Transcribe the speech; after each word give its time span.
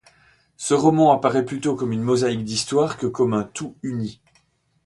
Ce 0.57 0.73
roman 0.73 1.11
apparaît 1.11 1.45
plutôt 1.45 1.75
comme 1.75 1.91
une 1.91 2.01
mosaïque 2.01 2.43
d'histoires 2.43 2.97
que 2.97 3.05
comme 3.05 3.35
un 3.35 3.43
tout 3.43 3.75
uni. 3.83 4.19